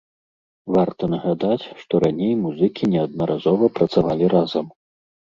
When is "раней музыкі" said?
2.03-2.89